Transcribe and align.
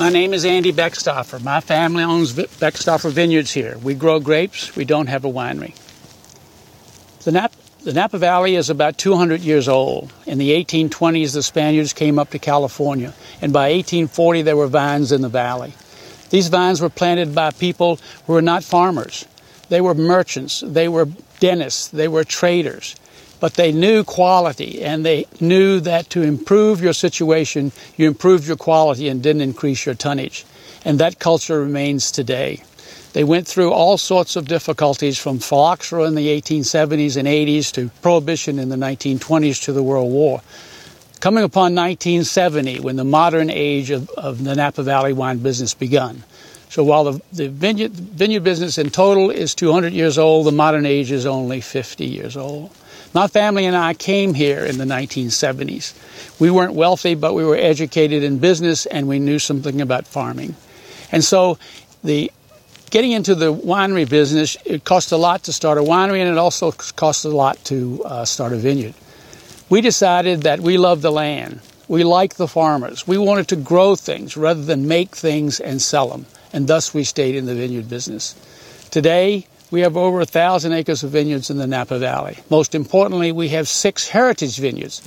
My 0.00 0.08
name 0.08 0.32
is 0.32 0.46
Andy 0.46 0.72
Beckstoffer. 0.72 1.42
My 1.42 1.60
family 1.60 2.02
owns 2.02 2.32
Beckstoffer 2.32 3.10
Vineyards 3.10 3.52
here. 3.52 3.76
We 3.82 3.92
grow 3.92 4.18
grapes. 4.18 4.74
We 4.74 4.86
don't 4.86 5.08
have 5.08 5.26
a 5.26 5.28
winery. 5.28 5.76
The, 7.24 7.32
Nap- 7.32 7.52
the 7.84 7.92
Napa 7.92 8.16
Valley 8.16 8.56
is 8.56 8.70
about 8.70 8.96
200 8.96 9.42
years 9.42 9.68
old. 9.68 10.10
In 10.24 10.38
the 10.38 10.52
1820s, 10.52 11.34
the 11.34 11.42
Spaniards 11.42 11.92
came 11.92 12.18
up 12.18 12.30
to 12.30 12.38
California, 12.38 13.12
and 13.42 13.52
by 13.52 13.72
1840, 13.72 14.40
there 14.40 14.56
were 14.56 14.68
vines 14.68 15.12
in 15.12 15.20
the 15.20 15.28
valley. 15.28 15.74
These 16.30 16.48
vines 16.48 16.80
were 16.80 16.88
planted 16.88 17.34
by 17.34 17.50
people 17.50 17.98
who 18.24 18.32
were 18.32 18.40
not 18.40 18.64
farmers. 18.64 19.26
They 19.68 19.82
were 19.82 19.92
merchants, 19.92 20.60
they 20.66 20.88
were 20.88 21.08
dentists, 21.40 21.88
they 21.88 22.08
were 22.08 22.24
traders 22.24 22.96
but 23.40 23.54
they 23.54 23.72
knew 23.72 24.04
quality 24.04 24.82
and 24.82 25.04
they 25.04 25.26
knew 25.40 25.80
that 25.80 26.10
to 26.10 26.22
improve 26.22 26.80
your 26.80 26.92
situation, 26.92 27.72
you 27.96 28.06
improved 28.06 28.46
your 28.46 28.56
quality 28.56 29.08
and 29.08 29.22
didn't 29.22 29.42
increase 29.42 29.86
your 29.86 29.94
tonnage. 29.94 30.44
And 30.84 30.98
that 30.98 31.18
culture 31.18 31.60
remains 31.60 32.10
today. 32.10 32.62
They 33.12 33.24
went 33.24 33.46
through 33.48 33.72
all 33.72 33.98
sorts 33.98 34.36
of 34.36 34.46
difficulties 34.46 35.18
from 35.18 35.40
phylloxera 35.40 36.04
in 36.04 36.14
the 36.14 36.28
1870s 36.40 37.16
and 37.16 37.26
80s 37.26 37.72
to 37.72 37.88
prohibition 38.02 38.58
in 38.58 38.68
the 38.68 38.76
1920s 38.76 39.64
to 39.64 39.72
the 39.72 39.82
World 39.82 40.12
War. 40.12 40.42
Coming 41.18 41.44
upon 41.44 41.74
1970, 41.74 42.80
when 42.80 42.96
the 42.96 43.04
modern 43.04 43.50
age 43.50 43.90
of, 43.90 44.08
of 44.10 44.44
the 44.44 44.54
Napa 44.54 44.82
Valley 44.82 45.12
wine 45.12 45.38
business 45.38 45.74
begun. 45.74 46.22
So 46.70 46.84
while 46.84 47.04
the, 47.04 47.20
the 47.32 47.48
vineyard, 47.48 47.92
vineyard 47.92 48.44
business 48.44 48.78
in 48.78 48.90
total 48.90 49.28
is 49.28 49.54
200 49.56 49.92
years 49.92 50.16
old, 50.16 50.46
the 50.46 50.52
modern 50.52 50.86
age 50.86 51.10
is 51.10 51.26
only 51.26 51.60
50 51.60 52.06
years 52.06 52.36
old. 52.36 52.70
My 53.12 53.26
family 53.26 53.66
and 53.66 53.76
I 53.76 53.94
came 53.94 54.34
here 54.34 54.64
in 54.64 54.78
the 54.78 54.84
1970s. 54.84 55.94
We 56.38 56.48
weren't 56.48 56.74
wealthy, 56.74 57.16
but 57.16 57.34
we 57.34 57.44
were 57.44 57.56
educated 57.56 58.22
in 58.22 58.38
business 58.38 58.86
and 58.86 59.08
we 59.08 59.18
knew 59.18 59.40
something 59.40 59.80
about 59.80 60.06
farming. 60.06 60.54
And 61.10 61.24
so 61.24 61.58
the 62.04 62.30
getting 62.90 63.10
into 63.10 63.34
the 63.34 63.52
winery 63.52 64.08
business, 64.08 64.56
it 64.64 64.84
cost 64.84 65.10
a 65.10 65.16
lot 65.16 65.42
to 65.44 65.52
start 65.52 65.78
a 65.78 65.82
winery 65.82 66.20
and 66.20 66.30
it 66.30 66.38
also 66.38 66.70
cost 66.70 67.24
a 67.24 67.28
lot 67.28 67.64
to 67.64 68.00
uh, 68.04 68.24
start 68.24 68.52
a 68.52 68.56
vineyard. 68.56 68.94
We 69.68 69.80
decided 69.80 70.42
that 70.42 70.60
we 70.60 70.78
love 70.78 71.02
the 71.02 71.12
land. 71.12 71.60
We 71.88 72.04
like 72.04 72.34
the 72.34 72.46
farmers. 72.46 73.08
We 73.08 73.18
wanted 73.18 73.48
to 73.48 73.56
grow 73.56 73.96
things 73.96 74.36
rather 74.36 74.62
than 74.62 74.86
make 74.86 75.16
things 75.16 75.58
and 75.58 75.82
sell 75.82 76.08
them. 76.10 76.26
And 76.52 76.68
thus 76.68 76.94
we 76.94 77.02
stayed 77.02 77.34
in 77.34 77.46
the 77.46 77.54
vineyard 77.56 77.88
business. 77.88 78.36
Today, 78.90 79.46
we 79.70 79.80
have 79.80 79.96
over 79.96 80.20
a 80.20 80.26
thousand 80.26 80.72
acres 80.72 81.02
of 81.02 81.10
vineyards 81.10 81.50
in 81.50 81.58
the 81.58 81.66
Napa 81.66 81.98
Valley. 81.98 82.38
Most 82.50 82.74
importantly, 82.74 83.32
we 83.32 83.48
have 83.48 83.68
six 83.68 84.08
heritage 84.08 84.58
vineyards, 84.58 85.00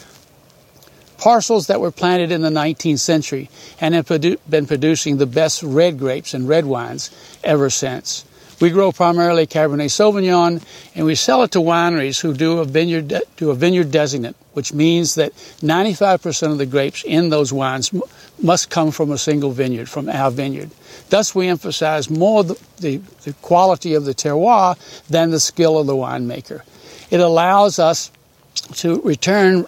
parcels 1.17 1.67
that 1.67 1.81
were 1.81 1.92
planted 1.92 2.31
in 2.31 2.42
the 2.42 2.50
19th 2.50 3.00
century 3.00 3.50
and 3.80 3.94
have 3.94 4.05
produ- 4.05 4.39
been 4.50 4.66
producing 4.66 5.17
the 5.17 5.25
best 5.25 5.64
red 5.64 6.00
grapes 6.00 6.33
and 6.33 6.47
red 6.47 6.66
wines 6.66 7.11
ever 7.44 7.70
since. 7.70 8.25
We 8.59 8.69
grow 8.69 8.91
primarily 8.91 9.47
Cabernet 9.47 9.89
Sauvignon, 9.89 10.63
and 10.95 11.05
we 11.05 11.15
sell 11.15 11.43
it 11.43 11.51
to 11.51 11.59
wineries 11.59 12.21
who 12.21 12.33
do 12.33 12.59
a 12.59 12.65
vineyard 12.65 13.13
do 13.37 13.49
a 13.49 13.55
vineyard 13.55 13.91
designate, 13.91 14.35
which 14.53 14.73
means 14.73 15.15
that 15.15 15.33
95% 15.61 16.51
of 16.51 16.57
the 16.57 16.65
grapes 16.65 17.03
in 17.03 17.29
those 17.29 17.51
wines 17.51 17.93
m- 17.93 18.01
must 18.41 18.69
come 18.69 18.91
from 18.91 19.11
a 19.11 19.17
single 19.17 19.51
vineyard, 19.51 19.89
from 19.89 20.09
our 20.09 20.31
vineyard. 20.31 20.69
Thus, 21.09 21.35
we 21.35 21.47
emphasize 21.47 22.09
more 22.09 22.43
the, 22.43 22.59
the, 22.79 22.97
the 23.23 23.33
quality 23.41 23.95
of 23.95 24.05
the 24.05 24.13
terroir 24.13 24.77
than 25.07 25.31
the 25.31 25.39
skill 25.39 25.77
of 25.77 25.87
the 25.87 25.95
winemaker. 25.95 26.61
It 27.09 27.19
allows 27.19 27.79
us 27.79 28.11
to 28.75 29.01
return 29.01 29.65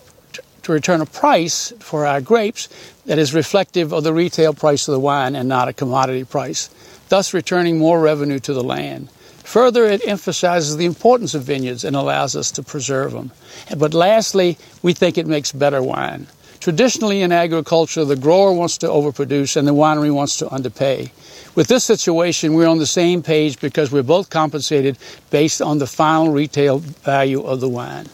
to 0.64 0.72
return 0.72 1.00
a 1.00 1.06
price 1.06 1.72
for 1.80 2.08
our 2.08 2.20
grapes 2.20 2.70
that 3.06 3.20
is 3.20 3.36
reflective 3.36 3.94
of 3.94 4.04
the 4.04 4.12
retail 4.12 4.52
price 4.52 4.88
of 4.88 4.94
the 4.94 5.00
wine 5.00 5.36
and 5.36 5.48
not 5.48 5.68
a 5.68 5.74
commodity 5.74 6.24
price 6.24 6.72
thus 7.10 7.34
returning 7.34 7.78
more 7.78 8.00
revenue 8.00 8.40
to 8.40 8.54
the 8.54 8.64
land. 8.64 9.10
Further, 9.44 9.86
it 9.86 10.08
emphasizes 10.08 10.78
the 10.78 10.86
importance 10.86 11.36
of 11.36 11.44
vineyards 11.44 11.84
and 11.84 11.96
allows 11.96 12.36
us 12.36 12.50
to 12.52 12.64
preserve 12.64 13.12
them. 13.12 13.32
But 13.78 13.94
lastly, 13.94 14.58
we 14.82 14.94
think 14.94 15.18
it 15.18 15.28
makes 15.28 15.52
better 15.52 15.84
wine. 15.84 16.28
Traditionally 16.60 17.22
in 17.22 17.32
agriculture, 17.32 18.06
the 18.06 18.16
grower 18.16 18.52
wants 18.52 18.80
to 18.80 18.88
overproduce 18.88 19.56
and 19.56 19.68
the 19.68 19.74
winery 19.74 20.12
wants 20.12 20.38
to 20.38 20.50
underpay. 20.50 21.12
With 21.54 21.68
this 21.68 21.84
situation, 21.84 22.56
we're 22.56 22.68
on 22.68 22.80
the 22.80 22.88
same 22.88 23.22
page 23.22 23.60
because 23.60 23.92
we're 23.92 24.02
both 24.02 24.32
compensated 24.32 24.98
based 25.30 25.62
on 25.62 25.78
the 25.78 25.86
final 25.86 26.32
retail 26.32 26.80
value 26.80 27.44
of 27.44 27.62
the 27.62 27.70
wine, 27.70 28.08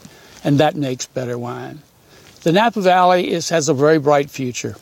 and 0.43 0.59
that 0.59 0.75
makes 0.75 1.05
better 1.07 1.37
wine. 1.37 1.79
The 2.43 2.51
Napa 2.51 2.81
Valley 2.81 3.31
is, 3.31 3.47
has 3.49 3.69
a 3.69 3.73
very 3.73 3.99
bright 3.99 4.29
future. 4.29 4.75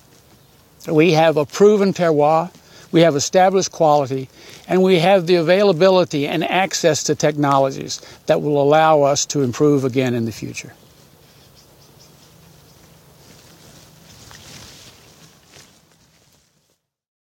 We 0.88 1.12
have 1.12 1.38
a 1.38 1.46
proven 1.46 1.94
terroir, 1.94 2.52
we 2.92 3.02
have 3.02 3.16
established 3.16 3.72
quality, 3.72 4.30
and 4.68 4.82
we 4.82 5.00
have 5.00 5.28
the 5.28 5.36
availability 5.36 6.28
and 6.28 6.44
access 6.44 7.04
to 7.04 7.16
technologies 7.16 8.02
that 8.26 8.42
will 8.42 8.62
allow 8.62 9.04
us 9.04 9.26
to 9.28 9.42
improve 9.42 9.86
again 9.86 10.14
in 10.14 10.26
the 10.26 10.32
future. 10.32 10.74